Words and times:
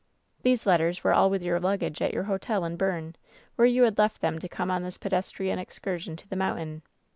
These 0.41 0.65
letters 0.65 1.03
were 1.03 1.13
all 1.13 1.29
with 1.29 1.43
your 1.43 1.59
luggage 1.59 2.01
at 2.01 2.11
your 2.11 2.23
hotel 2.23 2.65
at 2.65 2.75
Berne, 2.75 3.15
where 3.55 3.67
you 3.67 3.83
had 3.83 3.99
left 3.99 4.19
them 4.19 4.39
to 4.39 4.49
come 4.49 4.71
on 4.71 4.81
this 4.81 4.97
pedestrian 4.97 5.59
excursion 5.59 6.15
to 6.15 6.27
the 6.27 6.35
mountain. 6.35 6.81